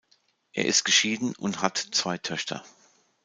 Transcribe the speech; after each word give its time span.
Er 0.53 0.65
ist 0.65 0.83
geschieden 0.83 1.35
und 1.35 1.61
hat 1.61 1.77
zwei 1.77 2.17
Töchter. 2.17 2.63